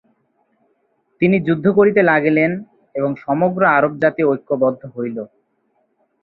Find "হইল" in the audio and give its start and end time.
4.95-5.17